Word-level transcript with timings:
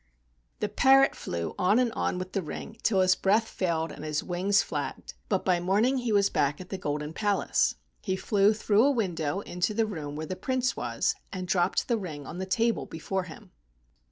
The 0.61 0.67
parrot 0.67 1.13
flew 1.13 1.53
on 1.59 1.77
and 1.77 1.91
on 1.91 2.17
with 2.17 2.31
the 2.33 2.41
ring 2.41 2.77
till 2.81 3.01
his 3.01 3.15
breath 3.15 3.47
failed 3.47 3.91
and 3.91 4.03
his 4.03 4.23
wings 4.23 4.63
flagged, 4.63 5.13
but 5.29 5.45
by 5.45 5.59
morning 5.59 5.99
he 5.99 6.11
was 6.11 6.27
back 6.27 6.59
at 6.59 6.69
the 6.69 6.77
Golden 6.79 7.13
Palace. 7.13 7.75
He 8.01 8.15
flew 8.15 8.51
through 8.55 8.83
a 8.83 8.89
window 8.89 9.41
into 9.41 9.75
the 9.75 9.85
room 9.85 10.15
where 10.15 10.25
the 10.25 10.35
Prince 10.35 10.75
was, 10.75 11.13
and 11.31 11.47
dropped 11.47 11.87
the 11.87 11.99
ring 11.99 12.25
on 12.25 12.39
the 12.39 12.47
table 12.47 12.87
before 12.87 13.25
him. 13.25 13.51